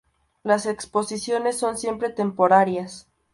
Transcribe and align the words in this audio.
Las 0.41 0.65
exposiciones 0.65 1.59
son 1.59 1.77
siempre 1.77 2.09
temporarias. 2.09 3.05